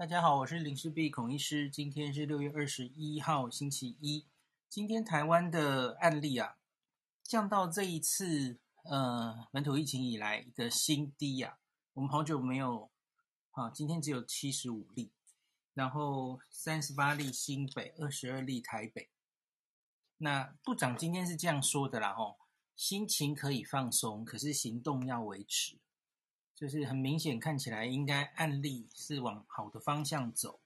[0.00, 1.68] 大家好，我是林氏璧孔医师。
[1.68, 4.24] 今天是六月二十一号，星期一。
[4.66, 6.56] 今天台湾的案例啊，
[7.22, 11.58] 降到这一次呃本土疫情以来的新低啊。
[11.92, 12.90] 我们好久没有
[13.50, 15.12] 啊，今天只有七十五例，
[15.74, 19.10] 然后三十八例新北，二十二例台北。
[20.16, 22.38] 那部长今天是这样说的啦，吼，
[22.74, 25.76] 心情可以放松，可是行动要维持。
[26.60, 30.60] 就是很明显，看起来应该案例是往好的方向走。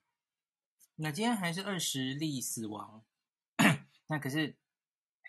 [0.97, 3.05] 那今天还是二十例死亡，
[4.09, 4.57] 那可是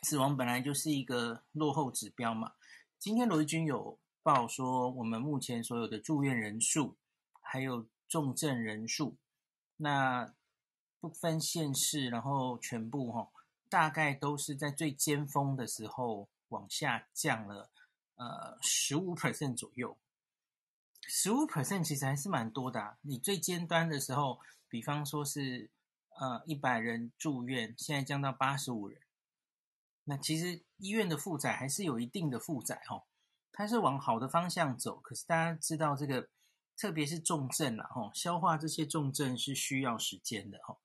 [0.02, 2.54] 死亡本来就是一个落后指标嘛。
[2.98, 6.98] 今天罗一军有报说，我们目前所有的住院人数，
[7.42, 9.16] 还有重症人数，
[9.78, 10.34] 那
[11.00, 13.30] 不分县市，然后全部哈，
[13.70, 17.70] 大概都是在最尖峰的时候往下降了，
[18.16, 19.96] 呃，十五 percent 左右。
[21.08, 22.98] 十五 percent 其实还是蛮多的。
[23.02, 25.70] 你最尖端的时候，比方说是
[26.20, 29.00] 呃一百人住院，现在降到八十五人，
[30.06, 33.04] 那其实医院的负载还是有一定的负载哈。
[33.52, 36.30] 它是往好的方向走，可是大家知道这个，
[36.76, 40.78] 特别是重症啦哈，消化这些重症是需要时间的哈。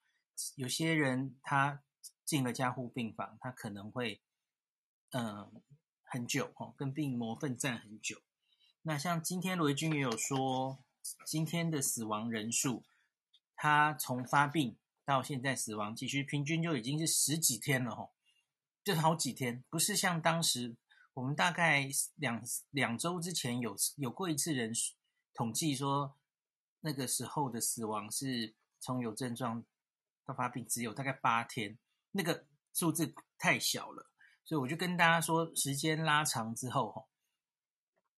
[0.55, 1.83] 有些人他
[2.25, 4.21] 进了加护病房，他可能会
[5.11, 5.63] 嗯、
[6.05, 8.21] 很久哈，跟病魔奋战很久。
[8.83, 10.83] 那像今天罗军也有说，
[11.27, 12.83] 今天的死亡人数，
[13.55, 18.13] 他从发病到现在死亡，其实平均就已经是十几天了吼，
[18.83, 20.77] 就是好几天，不是像当时
[21.13, 24.95] 我们大概两两周之前有有过一次人数
[25.35, 26.17] 统计说，
[26.81, 29.63] 那个时候的死亡是从有症状
[30.25, 31.79] 到发病只有大概八天，
[32.13, 34.11] 那个数字太小了，
[34.43, 37.09] 所以我就跟大家说，时间拉长之后吼。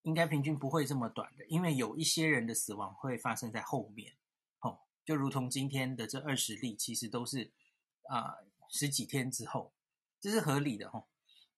[0.02, 4.14] 应该平均不会这么短的，因为有一些人的死亡会发生在后面，
[4.60, 7.50] 哦，就如同今天的这二十例，其实都是
[8.08, 8.36] 啊、
[8.68, 9.72] 十几天之后，
[10.20, 11.04] 这是合理的哈、哦。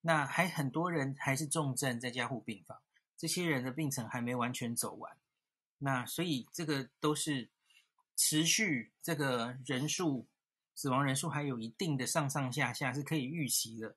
[0.03, 2.83] 那还很多人还是重症在加护病房，
[3.17, 5.17] 这些人的病程还没完全走完，
[5.79, 7.49] 那所以这个都是
[8.15, 10.27] 持续这个人数
[10.75, 13.97] 死亡人数还有一定的上上下下是可以预期的。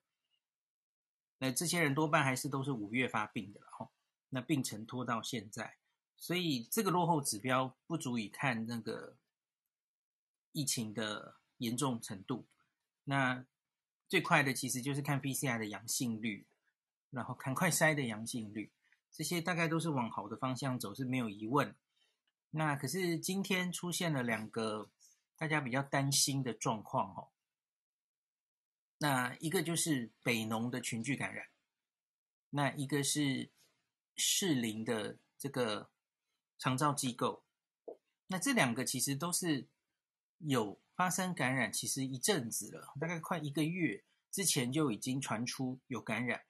[1.38, 3.90] 那这些人多半还是都是五月发病的了哈。
[4.30, 5.78] 那病程拖到现在，
[6.16, 9.16] 所以这个落后指标不足以看那个
[10.52, 12.46] 疫情的严重程度。
[13.04, 13.46] 那
[14.06, 16.46] 最快的其实就是看 PCR 的阳性率，
[17.10, 18.70] 然后看快筛的阳性率，
[19.10, 21.74] 这些大概都是往好的方向走，是没有疑问。
[22.50, 24.90] 那可是今天出现了两个
[25.36, 27.28] 大家比较担心的状况哦。
[28.98, 31.46] 那一个就是北农的群聚感染，
[32.50, 33.50] 那一个是。
[34.18, 35.88] 适龄的这个
[36.58, 37.44] 长照机构，
[38.26, 39.66] 那这两个其实都是
[40.38, 46.42] 有发生感染，其实一阵子了，大概快一个月之前就已经传出有感染。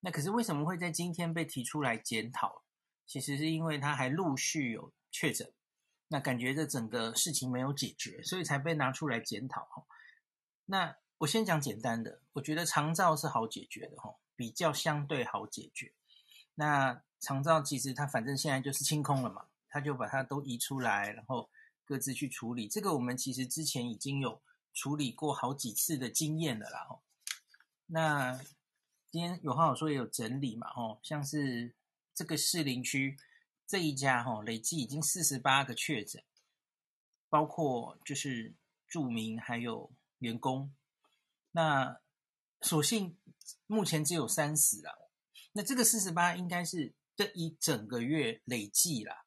[0.00, 2.62] 那可是为什么会在今天被提出来检讨？
[3.06, 5.52] 其实是因为他还陆续有确诊，
[6.08, 9.86] 那感觉这整个事情没有解决，所以才被拿出来检讨。
[10.66, 15.92] 那我先讲简单的，我觉得长照是好解决的，哈，比较相对好解决。
[16.54, 21.50] 那长照其实它反正现在就是清空了嘛，他就把它都移出来，然后
[21.84, 22.68] 各自去处理。
[22.68, 24.40] 这个我们其实之前已经有
[24.72, 26.86] 处理过好几次的经验了啦。
[27.86, 28.40] 那
[29.10, 31.74] 今天有话好说也有整理嘛，吼，像是
[32.14, 33.18] 这个士林区
[33.66, 36.22] 这一家吼，累计已经四十八个确诊，
[37.28, 38.54] 包括就是
[38.86, 40.72] 住民还有员工。
[41.50, 41.98] 那
[42.60, 43.16] 所幸
[43.66, 45.10] 目前只有三死了，
[45.54, 46.94] 那这个四十八应该是。
[47.16, 49.24] 这一整个月累计啦，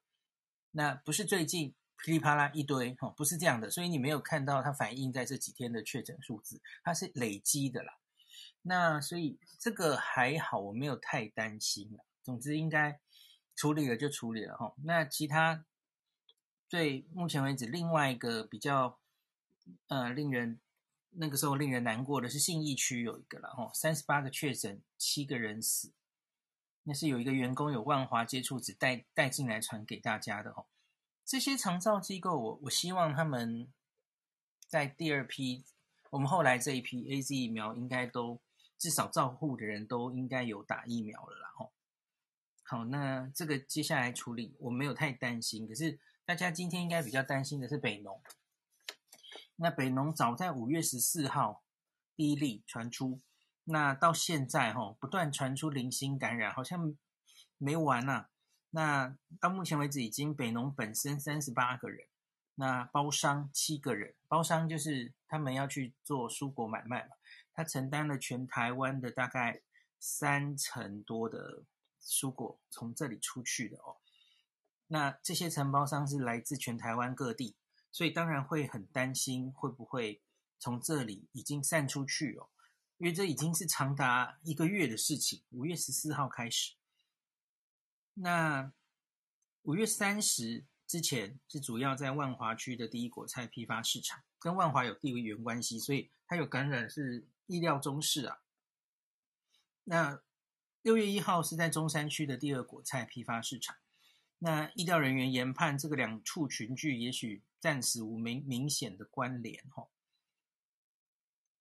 [0.72, 7.98] 那不是最近噼里啪啦一堆哈，不是这样的，所以你没有看到它反映在这几天的确诊数字，它是累积的啦。
[8.62, 12.06] 那所以这个还好，我没有太担心了。
[12.22, 13.00] 总之应该
[13.56, 14.76] 处理了就处理了哈。
[14.84, 15.66] 那其他
[16.70, 19.00] 对目前为止另外一个比较
[19.88, 20.60] 呃令人
[21.12, 25.92] 那个时候令人难过的是信义区有一个了哈，三十八个确诊，七个人死。
[26.90, 30.66] 那是有一个员工有万华接触者带带进来传给大家的哦。
[31.24, 33.72] 这些长照机构我，我希望他们
[34.68, 35.64] 在第二批，
[36.10, 38.42] 我们后来这一批 AZ 疫苗应该都
[38.80, 41.72] 至少照护的人都应该有打疫苗了啦吼。
[42.64, 48.20] 好，那这个接下来处理我没有太担心，可是大家今天应该比较担心的是北农。
[49.58, 51.62] 那北农早在五月十四号
[52.16, 53.22] 第一例传出。
[53.72, 56.96] 那到现在哈，不断传出零星感染，好像
[57.60, 58.28] 没完呐、
[58.72, 62.08] 那到目前为止，已经北农本身三十八个人，
[62.56, 67.16] 那包商七个人，包商就是他们要去做蔬果买卖嘛，
[67.54, 69.62] 他承担了全台湾的大概
[70.00, 71.64] 三成多的
[72.02, 73.98] 蔬果从这里出去的哦。
[74.88, 77.56] 那这些承包商是来自全台湾各地，
[77.92, 80.24] 所以当然会很担心会不会
[80.58, 82.50] 从这里已经散出去哦，
[83.00, 86.76] 因为这已经是长达一个月的事情，五月十四号开始。
[88.14, 88.74] 那
[89.62, 98.40] 五月三十之前是主要在万华区的第一果菜批发市场，跟万华有地缘关系，所以它有感染是意料中事啊。
[99.86, 100.22] 那
[100.82, 103.78] 六月一号是在中山区的第二果菜批发市场，
[104.40, 109.90] 那医调人员研判这个两处群聚也许暂时无明明显的关联吼。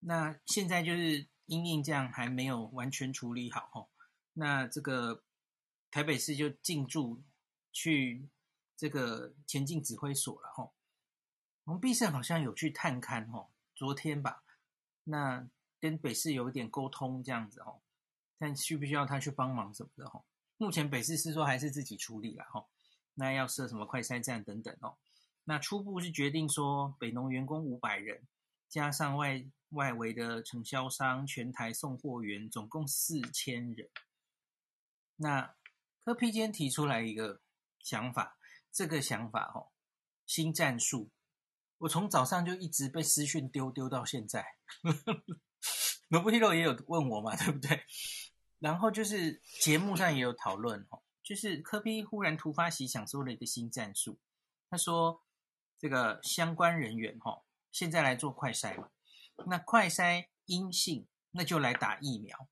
[0.01, 3.91] 那现在就是因应这样还没有完全处理好吼，
[4.33, 5.23] 那这个
[5.91, 7.23] 台北市就进驻
[7.73, 8.29] 去。
[8.81, 10.73] 这个前进指挥所了吼，
[11.65, 14.45] 我们必胜好像有去探勘吼，昨天吧，
[15.03, 15.49] 那
[15.81, 17.83] 跟北市有一点沟通这样子吼，
[18.39, 20.25] 但需不需要他去帮忙什么的吼？
[20.59, 22.69] 目前北市是说还是自己处理了吼，
[23.15, 24.97] 那要设什么快筛站等等哦，
[25.43, 28.23] 那初步是决定说北农员工五百人，
[28.69, 33.89] 加上外外围的承销商、全台送货员，总共四千人。
[35.17, 35.55] 那
[36.05, 37.41] 柯 P 今天提出来一个
[37.81, 38.37] 想法。
[38.71, 39.73] 这个想法哦，
[40.25, 41.11] 新战术，
[41.79, 44.47] 我从早上就一直被私讯丢丢到现在。
[46.09, 47.83] 罗布希罗也有问我嘛，对不对？
[48.61, 54.21] 然后就是节目上也有讨论哦，就是柯 P 忽然突发奇想说了一个新战术，
[54.71, 55.25] 他说
[55.79, 57.43] 这个相关人员哈，
[57.73, 58.91] 现在来做快筛嘛，
[59.47, 62.49] 那快筛阴性，那就来打疫苗。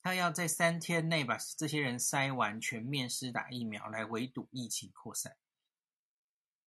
[0.00, 5.36] 他要在三天内把这些人筛完，全面施打疫苗来围堵疫情扩散。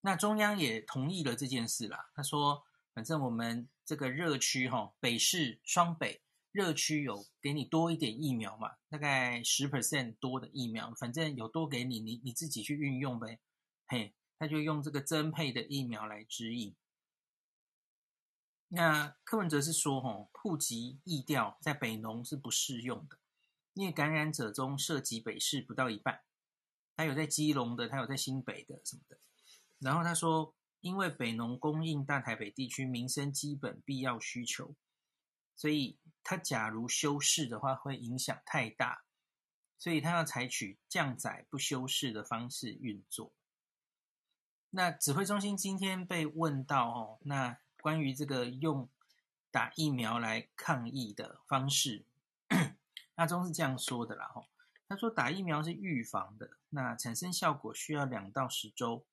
[0.01, 2.11] 那中央也同意了这件事啦。
[2.13, 2.63] 他说
[2.93, 13.39] ：“反正我们这个热区哈，北市双北热区有给你多一点疫苗嘛，大概十 percent 多的疫苗，反正有多给你，你你自己去运用呗。”
[13.87, 16.75] 嘿，他就用这个增配的疫苗来指引。
[18.73, 23.17] 那柯文哲是说：“吼，户籍疫调在北农是不适用的。”
[23.73, 26.21] 因为感染者中涉及北市不到一半，
[26.95, 29.17] 他有在基隆的，他有在新北的什么的。
[29.79, 34.75] 然后他说，因为北农供应大台北地区民生基本必要需求，
[35.55, 39.03] 所以他假如休市的话，会影响太大，
[39.77, 43.33] 所以他要采取降载不休市的方式运作。
[44.69, 48.87] 那指挥中心今天被问到哦，那关于这个用
[49.49, 52.05] 打疫苗来抗疫的方式。
[53.15, 54.45] 阿中是这样说的啦，吼，
[54.87, 59.05] 他说打疫苗是预防的，那产生效果需要两到十周，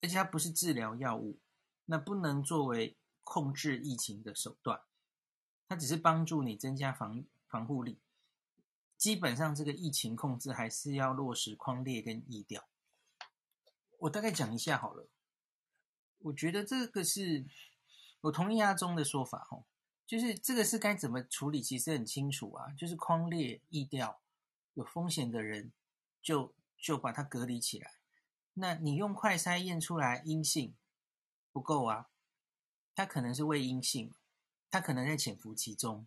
[0.00, 1.38] 而且它不是治疗药物，
[1.86, 4.80] 那不能作为控制疫情的手段，
[5.68, 7.98] 它只是帮助你增加防防护力。
[8.96, 12.64] 基本上这个疫情控制还是要落实框列跟疫调。
[13.98, 15.08] 我大概讲一下好了，
[16.24, 17.44] 我觉得这个是
[18.22, 19.64] 我同意阿中的说法，哦。
[20.06, 22.72] 就是这个是该怎么处理，其实很清楚啊。
[22.72, 24.20] 就是框列疫调，
[24.74, 25.72] 有风险的人
[26.22, 27.94] 就就把它隔离起来。
[28.54, 30.74] 那你用快筛验出来阴性
[31.52, 32.08] 不够啊，
[32.94, 34.14] 他可能是伪阴性，
[34.70, 36.06] 他可能在潜伏期中，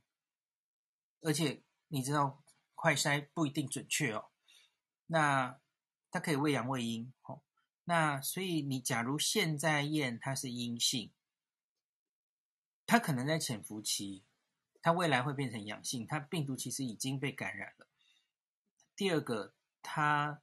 [1.22, 2.44] 而且你知道
[2.76, 4.30] 快筛不一定准确哦。
[5.08, 5.60] 那
[6.12, 7.42] 他可以伪阳伪阴哦。
[7.90, 11.12] 那所以你假如现在验它是阴性。
[12.86, 14.24] 它可能在潜伏期，
[14.82, 17.88] 它未来会变成阳性，它病毒其实已经被感染了。
[18.96, 20.42] 第二个，它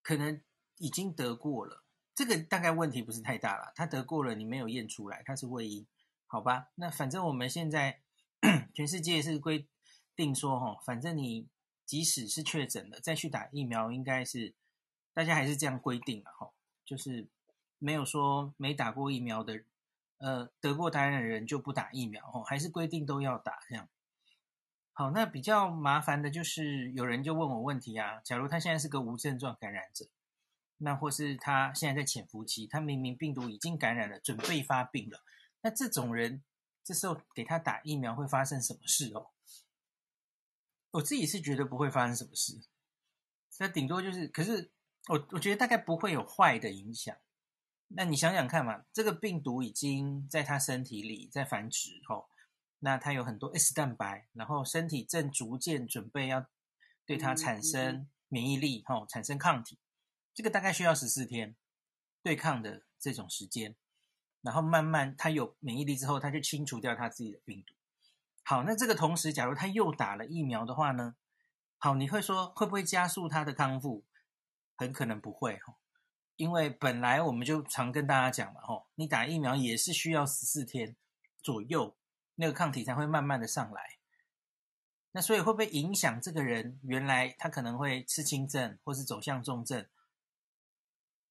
[0.00, 0.40] 可能
[0.78, 1.82] 已经得过了，
[2.14, 3.72] 这个大概问题不是太大了。
[3.74, 5.84] 他得过了，你没有验出来，他是伪阴，
[6.28, 6.70] 好吧？
[6.76, 8.00] 那反正我们现在
[8.72, 9.68] 全世界是规
[10.14, 11.48] 定说，哈，反正你
[11.84, 14.54] 即使是确诊了，再去打疫苗，应该是
[15.16, 16.52] 大家还是这样规定了，哈，
[16.84, 17.26] 就是
[17.78, 19.64] 没有说没打过疫苗的。
[20.18, 23.86] 呃，得过感染的人就不打疫苗哦，还是规定都要打这样。
[24.94, 30.06] 好，那比较麻烦的就是有人就问我问题啊，假如他现在是个无症状感染者，
[30.78, 35.22] 那或是他现在在潜伏期，他明明病毒已经感染了，准备发病了，
[35.60, 36.42] 那这种人
[36.82, 39.32] 这时候给他打疫苗会发生什么事哦？
[40.92, 42.58] 我自己是觉得不会发生什么事，
[43.58, 44.70] 那顶多就是，可是
[45.08, 47.16] 我我觉得大概不会有坏的影响。
[47.88, 52.26] 那你想想看嘛，这个病毒已经在他身体里在繁殖哦，
[52.80, 56.46] 那他有很多 S 蛋白，然后身体正逐渐准备要
[57.04, 59.78] 对它产生免疫力哦，产生抗体，
[60.34, 61.54] 这个大概需要十四天，
[62.24, 63.76] 对抗的这种时间，
[64.42, 67.74] 然后慢慢他有免疫力之后，他就清除掉他自己的病毒。
[68.42, 71.14] 好，那这个同时，假如他又打了疫苗的话呢？
[71.78, 74.04] 好，你会说会不会加速他的康复？
[74.76, 75.76] 很可能不会哈，
[76.36, 80.94] 因为本来我们就常跟大家讲嘛，吼，你打疫苗也是需要十四天
[81.42, 81.96] 左右，
[82.34, 83.82] 那个抗体才会慢慢的上来。
[85.12, 86.78] 那所以会不会影响这个人？
[86.82, 89.86] 原来他可能会吃轻症，或是走向重症，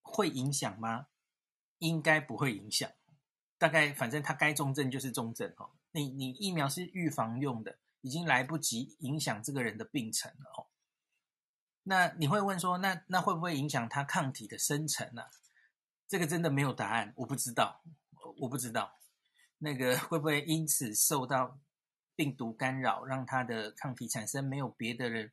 [0.02, 1.08] 会影响吗？
[1.78, 2.90] 应该不会影响，
[3.60, 5.70] 大概反正他该重症就是重症哦。
[5.92, 10.66] 你你疫苗是预防用的，已经来不及影响这个人的病程了哦。
[11.88, 15.24] 那你会问说，那那会不会影响他抗体的生成呢？
[16.08, 17.84] 这个真的没有答案，我不知道，
[18.38, 18.98] 我不知道。
[19.60, 21.60] 那个会不会因此受到
[22.16, 25.32] 病毒干扰，让他的抗体产生没有别的人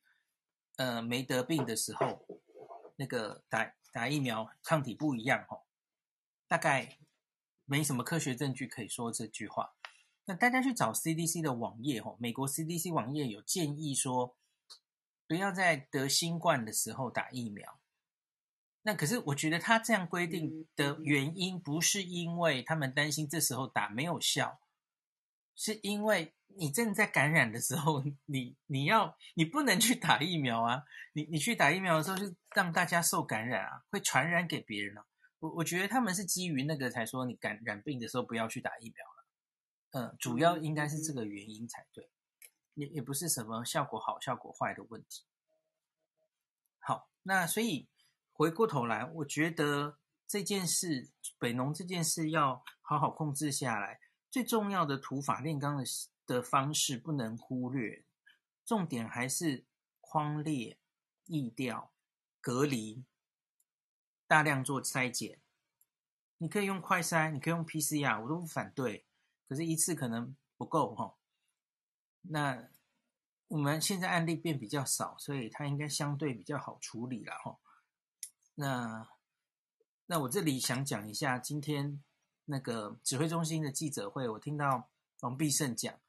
[0.77, 2.27] 呃没得病的时候，
[2.97, 5.63] 那个打打疫苗抗体不一样哦？
[6.47, 6.99] 大概
[7.65, 9.75] 没什么科学证据可以说这句话。
[10.27, 14.37] 那大家去找 CDC 的网页哦，美国 CDC 网页有建议说，
[15.33, 17.81] 不要在得新冠的时候打疫苗。
[18.83, 24.61] 那可是我觉得他这样规定的原因，不是因为他们担心这时候打没有效，
[25.57, 30.83] 是因为你正在感染的时候，你你要你不能去打疫苗啊，
[31.15, 35.07] 你你去打疫苗的时候，就让大家受感染啊，会传染给别人啊。
[35.39, 39.25] 我我觉得他们是基于那个才说你感染病的时候不要去打疫苗了。
[39.93, 42.11] 嗯，主要应该是这个原因才对，
[42.75, 45.25] 也也不是什么效果好、效果坏的问题。
[46.79, 47.88] 好，那所以
[48.33, 54.00] 回过头来，我觉得这件事，北农这件事要好好控制下来。
[54.31, 55.85] 最重要的土法炼钢的
[56.26, 58.05] 的方式不能忽略，
[58.64, 59.67] 重点还是
[60.00, 60.79] 框列、
[61.26, 61.93] 疫调、
[62.41, 63.05] 隔离，
[64.26, 65.41] 大量做筛检。
[66.38, 69.07] 你可以用快筛，你可以用 PCR，我都不反对。
[69.47, 71.14] 可是，一次可能不够哈。
[72.23, 72.69] 那
[73.49, 77.59] 我们现在案例变比较少，所以它应该相对比较好处理了哈。
[78.55, 79.09] 那
[80.07, 82.02] 那我这里想讲一下今天
[82.45, 86.00] 那个指挥中心的记者会，我听到王必胜讲，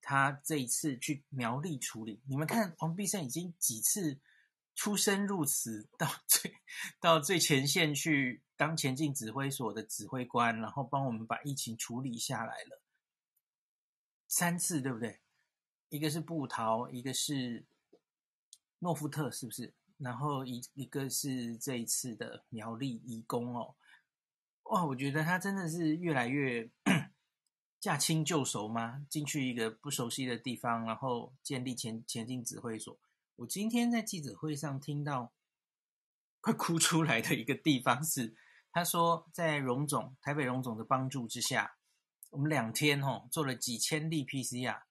[0.00, 2.20] 他这一次去苗栗处理。
[2.26, 4.20] 你们看，王必胜已经几次
[4.74, 6.56] 出生入死，到最
[7.00, 12.82] 到最前线去当前进指挥所的指挥官，然后帮我们把疫情处理下来了。
[14.28, 15.21] 三次对不对？
[15.92, 17.66] 一个是布桃，一个是
[18.78, 19.74] 诺富特，是不是？
[19.98, 23.74] 然后一一个是这一次的苗栗移工哦。
[24.70, 26.70] 哇，我觉得他真的是越来越
[27.78, 29.06] 驾轻就熟吗？
[29.10, 32.98] 进去一个不熟悉的地方，然后建立前前进指挥所。
[33.36, 35.30] 我今天在记者会上听到
[36.40, 38.34] 快哭出来的一个地方是，
[38.72, 41.76] 他说在荣总台北荣总的帮助之下。
[42.30, 44.84] 我们两天哦做了几千例 PCR，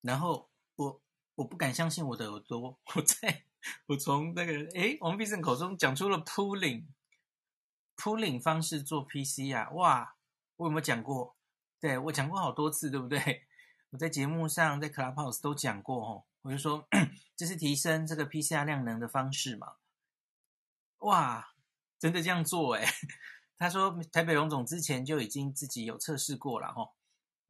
[0.00, 1.02] 然后我
[1.34, 3.44] 我不敢相信我的耳朵，我在
[3.86, 10.16] 我从那个诶王必胜口中讲出了 pulling，pulling 方式做 PCR，哇，
[10.56, 11.36] 我有没有讲过？
[11.78, 13.46] 对，我讲过好多次，对不对？
[13.90, 16.86] 我在节目上在 Clubhouse 都讲过哦，我就说
[17.36, 19.76] 这是提升这个 PCR 量能的方式嘛，
[20.98, 21.54] 哇，
[21.98, 22.86] 真的这样做诶
[23.58, 26.92] 他说：“台北荣总之前就已经自己有测试过了哈。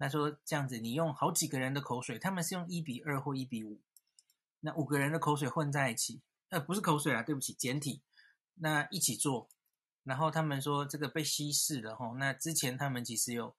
[0.00, 3.78] 他说这样子，你用好几个人的口水，他们是用一比二或一比五，
[4.60, 8.00] 那五个人的口水混在一起，呃，不是口水啊，对不起，简体，
[8.54, 9.48] 那一起做。
[10.02, 12.14] 然后他们说这个被稀释了哈。
[12.18, 13.54] 那之前他们其实有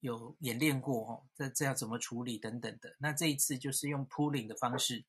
[0.00, 2.96] 有演练过哈，这这要怎么处理等等的。
[2.98, 5.04] 那这一次就是用 pulling 的方式，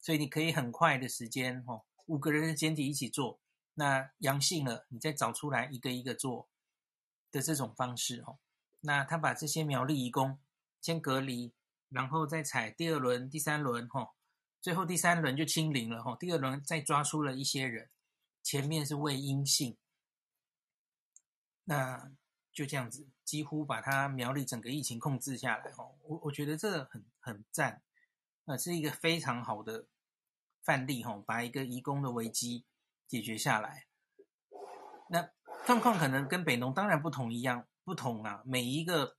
[0.00, 3.38] 所以你可以很快的时间哈，五个人的简体一起做。”
[3.76, 6.48] 那阳性了，你再找出来一个一个做
[7.32, 8.38] 的这种方式哦。
[8.84, 10.38] 那他把这些苗栗移工
[10.80, 11.52] 先隔离，
[11.88, 14.12] 然后再采第二轮、第三轮哈，
[14.60, 16.16] 最后第三轮就清零了哈。
[16.20, 17.90] 第二轮再抓出了一些人，
[18.42, 19.76] 前面是未阴性，
[21.64, 22.12] 那
[22.52, 25.90] 就这样子，几乎把他苗栗整个疫情控制下来哈。
[26.02, 27.82] 我我觉得这很很赞，
[28.44, 29.86] 那是一个非常好的
[30.62, 32.64] 范例哈，把一个移工的危机。
[33.06, 33.86] 解决下来，
[35.10, 35.30] 那
[35.66, 38.42] 状况可能跟北农当然不同一样，不同啊。
[38.44, 39.16] 每一个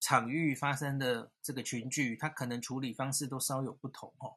[0.00, 4.36] 场域发生的这个群聚，它可能处理方式都稍有不同哦，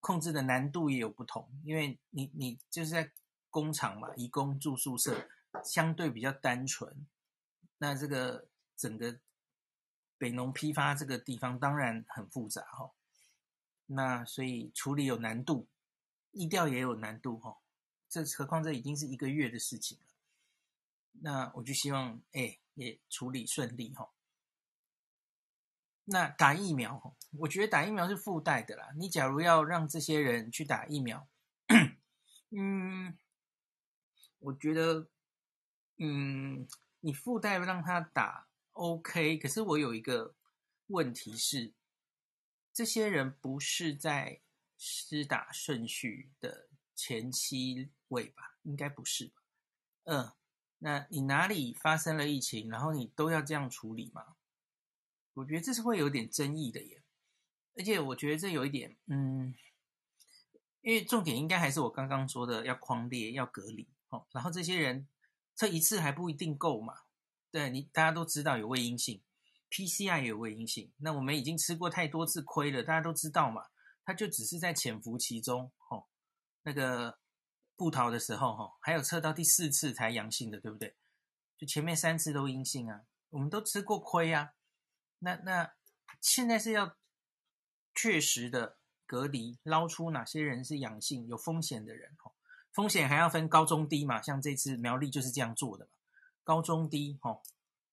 [0.00, 1.48] 控制的难度也有不同。
[1.64, 3.12] 因为你你就是在
[3.50, 5.28] 工厂嘛，移工住宿舍，
[5.64, 7.06] 相对比较单纯。
[7.78, 9.18] 那这个整个
[10.18, 12.92] 北农批发这个地方当然很复杂哈，
[13.86, 15.68] 那所以处理有难度，
[16.32, 17.58] 疫调也有难度哈。
[18.08, 20.04] 这何况这已经是一个月的事情了。
[21.20, 24.12] 那我就希望哎也处理顺利哈。
[26.04, 28.92] 那打疫苗，我觉得打疫苗是附带的啦。
[28.96, 31.28] 你假如要让这些人去打疫苗，
[32.56, 33.18] 嗯，
[34.38, 35.08] 我觉得，
[35.98, 36.68] 嗯，
[37.00, 39.36] 你附带让他打 OK。
[39.38, 40.36] 可是我有一个
[40.86, 41.74] 问题是，
[42.72, 44.40] 这些人不是在
[44.78, 48.58] 施打顺序的前七位吧？
[48.62, 49.42] 应该不是吧？
[50.04, 50.32] 嗯，
[50.78, 54.36] 那你哪里发生了疫情，然后你都要这样处理吗？
[55.34, 57.02] 我觉得这是会有点争议的耶，
[57.76, 59.54] 而且我觉得这有一点，嗯，
[60.80, 65.06] 因为重点应该还是我刚刚说的，要框列、要隔离，哦，然后这些人
[65.54, 66.94] 这一次还不一定够嘛，
[67.50, 69.22] 对你大家都知道有伪阴性
[69.70, 73.66] ，PCR 也有伪阴性，那我们已经吃过太多次亏了，大家都知道嘛，
[74.04, 76.06] 他就只是在潜伏其中，哦，
[76.62, 77.18] 那个
[77.76, 80.96] 部桃的时候，哈，还有测到第四次才阳性的，对不对？
[81.58, 84.52] 就前面三次都阴性啊，我们都吃过亏啊。
[85.18, 85.74] 那那
[86.20, 86.96] 现在是要
[87.94, 92.32] 确实的隔离，捞出哪些人是阳性、有风险的人哦。
[92.72, 95.90] 风险还要分高中低嘛，像这次苗栗就是这样做的嘛。
[96.44, 97.40] 高中低哦，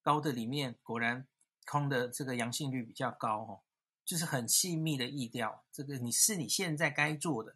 [0.01, 1.25] 高的里面果然
[1.65, 3.61] 空的这个阳性率比较高哦，
[4.03, 5.63] 就是很细密的疫调。
[5.71, 7.55] 这个你是你现在该做的，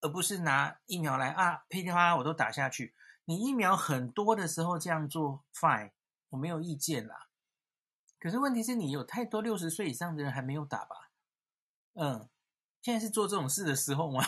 [0.00, 2.94] 而不是拿疫苗来啊噼里啪啦我都打下去。
[3.24, 5.92] 你疫苗很多的时候这样做，fine，
[6.30, 7.28] 我没有意见啦。
[8.18, 11.10] 可是问题是你有太多六十岁以上的人还没有打吧？
[11.94, 12.28] 嗯，
[12.80, 14.24] 现在是做这种事的时候吗？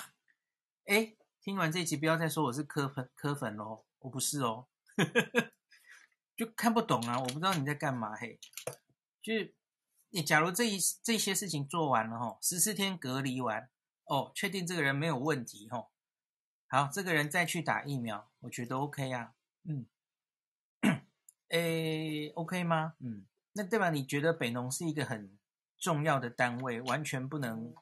[0.87, 4.67] 哎，听完这一集不要再说我是柯粉柯粉咯，我不是哦，
[6.37, 8.39] 就看不懂啊，我不知道你在干嘛嘿。
[9.23, 9.55] 就是
[10.11, 13.71] 你假如这一这些事情做完了哈，十四天隔离完
[14.11, 15.87] 哦，确定这个人没有问题哦，
[16.67, 19.87] 好，这个人再去打疫苗，我觉得 OK 啊，嗯，
[21.49, 22.95] 哎，OK 吗？
[22.99, 23.25] 嗯。
[23.52, 23.90] 那对吧？
[23.90, 25.37] 你觉得北农是一个很
[25.76, 27.75] 重要的单位，完全不能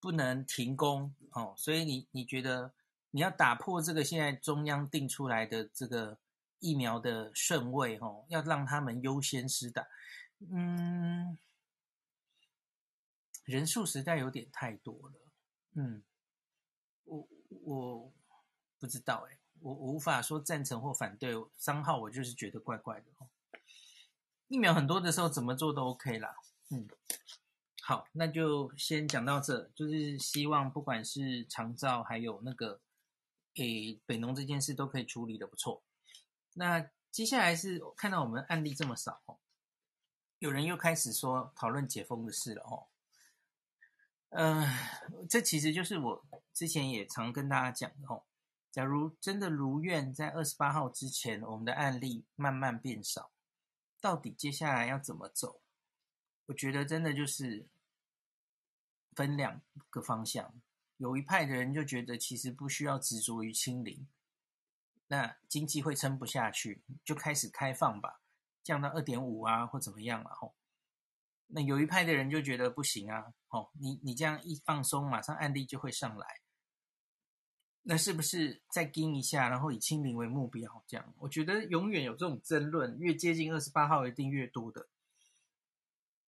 [0.00, 2.72] 不能停工哦，所以你你觉得
[3.10, 6.18] 你要打破这个现在中央定出来的这个
[6.58, 9.86] 疫苗的顺位哦，要让他们优先施打，
[10.50, 11.38] 嗯，
[13.44, 15.29] 人数实在有点太多了，
[15.74, 16.02] 嗯，
[17.04, 17.28] 我
[17.64, 18.12] 我
[18.78, 23.28] 不知道哎，我我无法说赞成或反对，商号我就是觉得怪怪的哦。
[24.48, 26.34] 疫苗很多的时候怎么做都 OK 啦，
[26.70, 26.88] 嗯，
[27.82, 32.80] 好，那就先讲到这，就是希望不管是长照还有那个，
[33.54, 35.84] 诶，北农这件事都可以处理的不错。
[36.54, 39.22] 那接下来是看到我们案例这么少，
[40.40, 42.89] 有人又开始说讨论解封的事了哦，
[44.30, 44.66] 嗯、
[45.28, 48.22] 这其实就是我之前也常跟大家讲的哦，
[48.70, 53.32] 假如真的如愿在二十八号之前，我们的案例慢慢变少。
[54.00, 55.60] 到底接下来要怎么走？
[56.46, 57.66] 我觉得真的就是
[59.14, 60.54] 分两个方向。
[60.96, 64.06] 有一派的人就觉得其实不需要执着于清零，
[65.08, 68.20] 那经济会撑不下去，就开始开放吧，
[68.62, 70.54] 降到二点五啊或怎么样啊吼。
[71.52, 76.26] 那有一派的人就觉得不行啊，哦，你你这样一放松，马上案例就会上来。
[77.82, 80.84] 那是不是再盯一下，然后以清零为目标？
[80.86, 84.88] 这样，我觉得永远有这种争论，越接近二十八号一定越多的。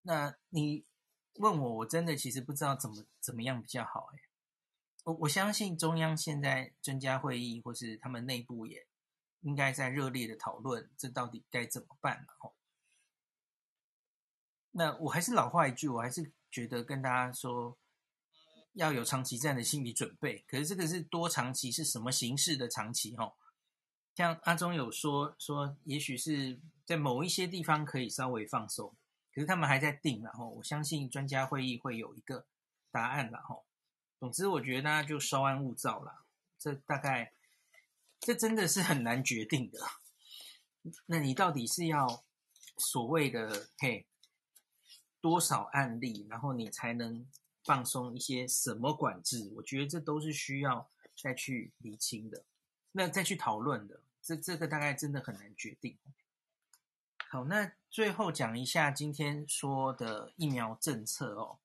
[0.01, 0.87] 那你
[1.35, 4.09] 问我，我真的其实不知道怎么怎么样比较好。
[4.15, 4.19] 哎，
[5.05, 8.87] 我我相信中央现在专家会议或是他们内部也
[9.43, 12.27] 应该在热烈的讨论，这到底该怎么办？
[12.41, 12.55] 哦，
[14.73, 17.79] 那我还是老话一句，我还是觉得跟大家说。
[18.75, 23.15] 要有长期战的心理准备，可是这个是多长期，是什么形式的长期？
[23.15, 23.35] 哈，
[24.15, 28.97] 像阿中有说说，也许是在某一些地方可以稍微放松，
[29.35, 32.47] 可是他们还在定，然后我相信专家会议会有一个
[32.91, 33.61] 答案了，哈。
[34.19, 36.25] 总之，我觉得大家就稍安勿躁啦，
[36.59, 37.35] 这大概
[38.21, 39.81] 这真的是很难决定的。
[41.05, 42.25] 那你到底是要
[42.79, 44.07] 所谓的嘿
[45.23, 47.25] 多少案例，然后你才能？
[47.65, 49.49] 放松一些什么管制？
[49.55, 52.43] 我觉得这都是需要再去厘清的，
[52.91, 54.01] 那再去讨论的。
[54.21, 55.97] 这这个大概真的很难决定。
[57.29, 61.59] 好，那最后讲一下今天说的疫苗政策哦。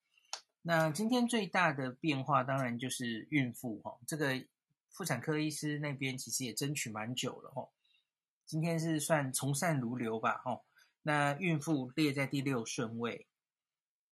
[0.61, 4.45] 那今天最大的变化当然就是孕妇哦，这个
[4.91, 7.69] 妇产科医师那边其实也争取蛮久了哦。
[8.45, 10.61] 今天是算从善如流吧哦。
[11.01, 13.25] 那孕妇列在第六顺位，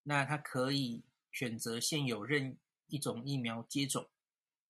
[0.05, 1.03] 那他可以。
[1.35, 4.09] 选择现有任一种疫苗接种，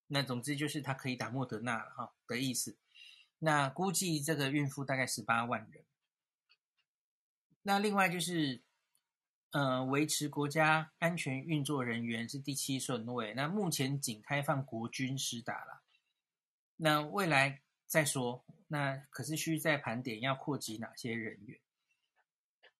[0.08, 2.76] 那总之就是他可以打莫德纳了哈的意思。
[3.38, 5.84] 那估计这个孕妇大概十八万人。
[7.62, 8.64] 那另外就是，
[9.52, 13.32] 呃，维持国家安全运作人员是第七顺位。
[13.34, 15.84] 那目前仅开放国军施打了，
[16.78, 18.44] 那未来再说。
[18.66, 21.60] 那可是需再盘点要扩及哪些人员。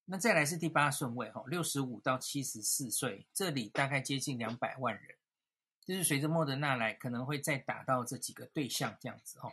[0.09, 5.17] 那再来是第八顺位，哈，六十五到七十四岁，这里大概接近两百万人，
[5.85, 9.51] 就是随着莫德纳来，可能会再打到这几个对象这样子，哈。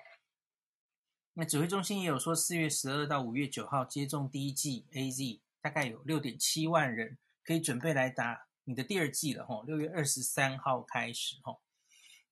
[1.33, 9.63] 那指挥中心也有说，四月十二到五月九号接种第一剂 AZ，大概有六点七万人可以准备来打你的第二剂了，哈。
[9.65, 11.57] 六月二十三号开始，哈。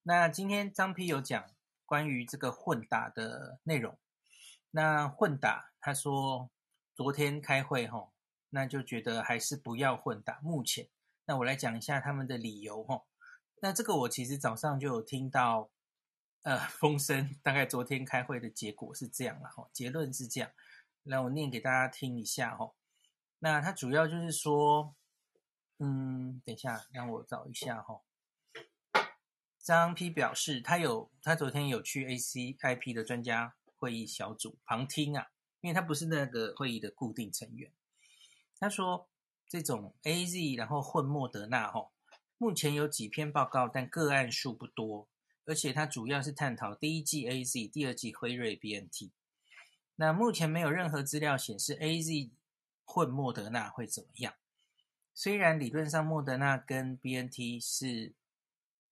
[0.03, 1.43] 那今天张批有讲
[1.87, 3.97] 关于这个混打的内容，
[4.69, 6.51] 那混打他说。
[6.93, 8.10] 昨天开会吼，
[8.51, 10.39] 那就觉得还是不要混打。
[10.41, 10.87] 目前，
[11.25, 13.07] 那我来讲一下他们的理由吼。
[13.61, 15.71] 那这个我其实早上就有听到，
[16.43, 20.51] 呃，风声，大概昨天开会的结果是这样了哈，结论是这样。
[21.03, 22.73] 那我念给大家听一下哈。
[23.39, 24.95] 那他主要就是说，
[25.79, 28.01] 嗯，等一下让我找一下哈。
[29.57, 35.27] 张 P 表示，他有他昨天有去 ACIP 的专家会议小组旁听啊。
[35.61, 37.71] 因为他不是那个会议的固定成员，
[38.61, 39.09] 他说
[39.49, 41.91] 这种 AZ 然后混莫德纳吼，
[42.37, 45.09] 目前有几篇报告，但个案数不多，
[45.45, 49.09] 而且它主要是探讨第一剂 AZ，第二剂辉瑞 BNT。
[49.95, 52.29] 那目前没有任何资料显示 AZ
[52.85, 54.35] 混莫德纳会怎么样。
[55.15, 58.13] 虽然理论上莫德纳跟 BNT 是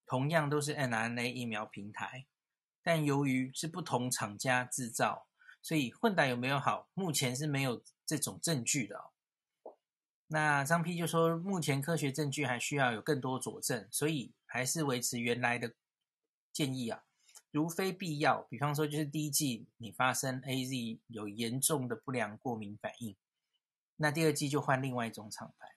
[0.07, 2.25] 同样都是 mRNA 疫苗平台，
[2.81, 5.27] 但由于是不同厂家制造。
[5.61, 6.89] 所以混打有没有好？
[6.95, 9.11] 目前是没有这种证据的哦。
[10.31, 15.73] 那张批就说，目前科学证据还需要有更多佐证，所以还是维持原来的
[16.53, 17.03] 建议啊。
[17.51, 23.15] 如非必要，比方说就是第一剂你发生 AZ 有严重的不良过敏反应，
[23.97, 25.67] 那第二剂就换另外一种厂牌。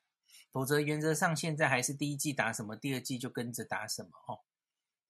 [0.50, 4.40] 否则原则上现在还是第一剂打什么，第二剂就跟着打什么哦。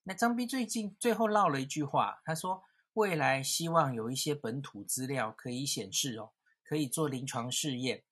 [0.03, 2.63] 那张丕最近最后唠了一句话，他说。
[2.95, 6.29] 未来希望有一些本土资料可以显示哦，
[6.63, 8.03] 可以做临床试验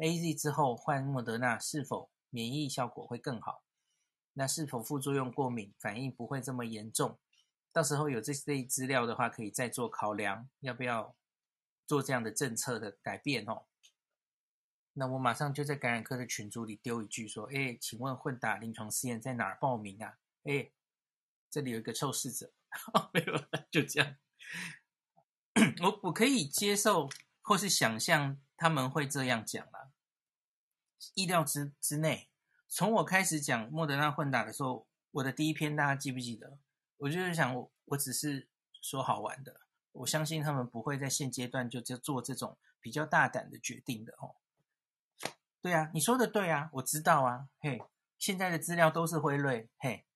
[0.00, 3.62] ，AZ 之后换莫德纳是否免疫效果会更好？
[4.32, 7.18] 那是否副作用过敏反应不会这么严重？
[7.72, 11.14] 到时候有这类资料的话，可以再做考量，要不要
[11.86, 13.66] 做这样的政策的改变哦？
[14.92, 20.18] 那我马上就在感染科的群组里丢一句说：哎，请问混打临床试验在哪儿报名啊？
[20.44, 20.70] 哎，
[21.48, 22.52] 这里有一个臭试者，
[23.14, 23.34] 没有，
[23.70, 24.16] 就这样。
[25.82, 27.08] 我我可以接受，
[27.42, 29.79] 或是想象他们会这样讲啦，
[31.14, 32.28] 意料之之内。
[32.68, 36.58] 从我开始讲莫德纳混打的时候，我的第一篇大家记不记得？
[36.98, 38.48] 我就是想我，我只是
[38.80, 39.62] 说好玩的。
[39.92, 44.36] 我相信他们不会在现阶段就就做这种比较大胆的决定的哦。
[45.60, 47.48] 对啊，你说的对啊，我知道啊。
[47.58, 47.82] 嘿，
[48.18, 50.06] 现在的资料都是辉瑞，嘿。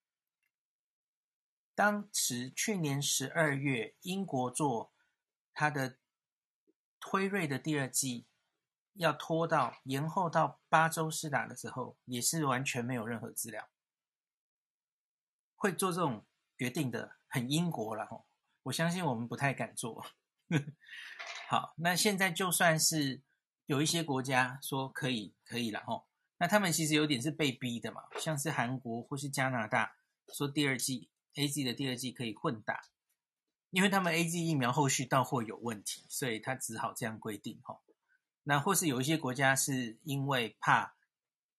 [1.74, 4.92] 当时去年十二月，英国做
[5.52, 5.98] 他的
[7.04, 8.26] 辉瑞的第二剂，
[8.94, 13.68] 要拖到延后到八周施打的时候，也是完全没有任何资料，
[15.54, 16.24] 会做这种
[16.56, 18.26] 决定的，很英国了吼。
[18.64, 20.04] 我相信我们不太敢做。
[21.48, 23.22] 好，那现在就算是
[23.66, 26.06] 有一些国家说可以，可以了吼，
[26.38, 29.96] 那他们其实有点是被逼的嘛，像是韩国或是加拿大
[30.28, 31.10] 说第二季。
[31.34, 32.80] AZ 的第二季可以混打，
[33.70, 37.82] 因为他们 AZ 疫苗后续到货有问题，所以他只好这样规定吼。
[38.44, 40.94] 那或是有一些国家是因为怕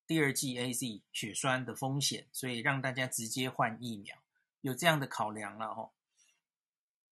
[0.08, 4.16] 第二季 AZ 血栓的风险，所以让大家直接换疫苗，
[4.62, 5.94] 有这样的考量了吼。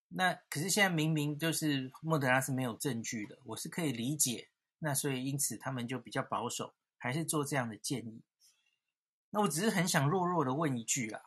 [0.09, 4.49] 那可是现在明明就是莫德拉是没有证据的，我是可以理解。
[4.77, 8.21] 那所以因此他们就比较保守，还是做这样的建议。
[9.31, 11.23] 那我只是很想弱弱的问一句啦。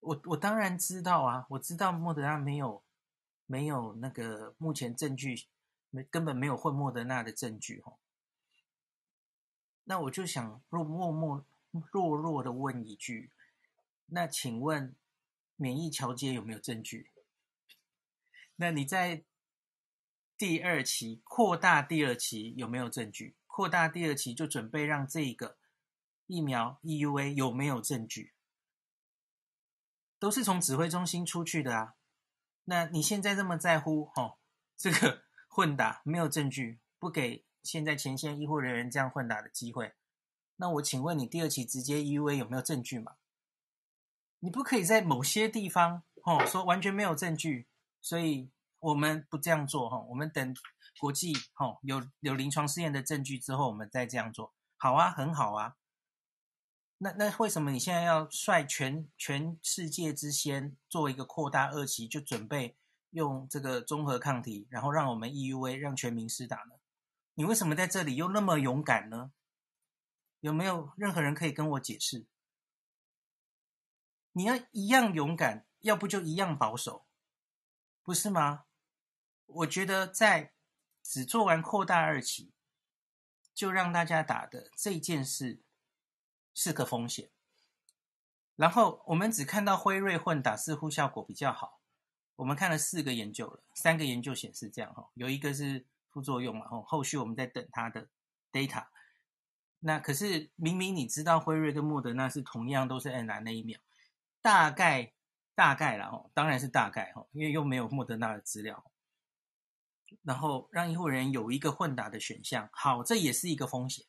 [0.00, 2.82] 我我当然知道啊，我知道莫德拉没有
[3.46, 5.44] 没有那个目前证据
[5.94, 7.96] 没根本没有混莫德纳的证据哈。
[9.84, 11.46] 那我就想弱默默
[11.92, 13.30] 弱弱的问一句，
[14.06, 14.96] 那请问
[15.54, 17.12] 免疫桥接有没有证据？
[18.56, 19.22] 那你在
[20.36, 23.36] 第二期扩大第二期有没有证据？
[23.46, 25.56] 扩大第二期就准备让这个
[26.26, 28.32] 疫苗 EUA 有没有证据？
[30.18, 31.94] 都是从指挥中心出去的啊，
[32.64, 34.38] 那你现在这么在乎哦？
[34.76, 35.23] 这个
[35.54, 39.94] 混打没有证据，不给现在前线医护人员这样混打的机会，
[40.56, 43.12] 那我请问你第二期直接 EUA 有没有证据嘛？
[44.40, 47.68] 你不可以在某些地方哦说完全没有证据，
[48.00, 50.56] 所以我们不这样做哈，我们等
[50.98, 54.52] 国际哈有有临床试验的证据之后，我们再这样做。
[54.76, 55.76] 好啊，很好啊。
[56.98, 62.76] 那那为什么你现在要率全全世界之先做一个扩大二期，就准备
[63.14, 66.74] 用这个综合抗体，然后让我们 EUA 让全民施打呢？
[67.34, 69.32] 你为什么在这里又那么勇敢呢？
[70.40, 72.26] 有没有任何人可以跟我解释？
[74.32, 77.06] 你要一样勇敢，要不就一样保守，
[78.02, 78.64] 不是吗？
[79.46, 80.52] 我觉得在
[81.02, 82.52] 只做完扩大二期
[83.54, 85.62] 就让大家打的这件事
[86.52, 87.30] 是个风险。
[88.56, 91.80] 然后我们只看到辉瑞混打似乎效果比较好，
[92.36, 98.08] 我们看了四个研究了，三个研究显示这样哈，有一个是副作用嘛，后后续我们在等它的
[98.52, 98.86] data。
[99.80, 103.78] 那可是明明你知道辉瑞跟莫德纳是同样都是 n 那一秒，
[104.40, 105.12] 大概
[105.54, 108.90] 大概啦哦，当然是大概哈，因为又没有莫德纳的资料，
[110.22, 114.06] 然后让医护人员有一个混打的选项，好，这也是一个风险。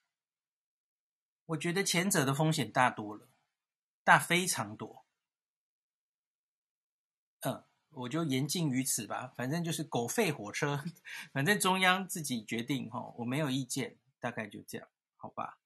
[1.48, 3.28] 我觉得前者的风险大多了，
[4.04, 5.06] 大非常多。
[7.42, 7.64] 嗯，
[7.96, 10.84] 我就言尽于此吧，反正就是狗吠火车，
[11.34, 15.58] 反正中央自己决定哈，我没有意见，大概就这样，好吧。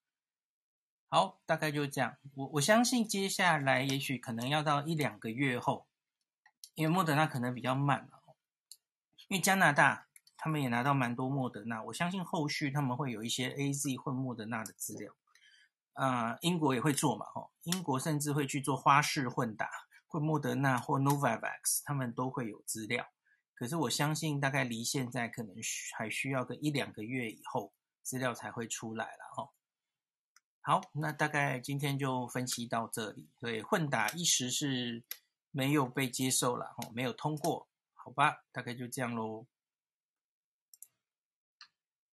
[1.08, 2.18] 好，大概就这样。
[2.36, 5.88] 我我相信接下来也许可能要到一两个月后，
[6.76, 8.22] 因为莫德纳可能比较慢了。
[9.28, 15.14] 因为加拿大他们也拿到蛮多莫德纳，我相信后续他们会有一些 AZ 混莫德纳的资料。
[15.94, 19.70] 啊、英国也会做嘛，吼，英国甚至会去做花式混打，
[20.10, 23.08] 混莫德纳或 Novavax，他们都会有资料。
[23.54, 25.56] 可是我相信大概离现在可能
[25.98, 29.52] 还需要个一两个月以后，资料才会出来了，哈。
[30.62, 33.30] 好，那大概今天就分析到这里。
[33.40, 35.04] 所以，混打一时是
[35.52, 39.46] 没有被接受了，哦，没有通过，好吧，大概就这样喽。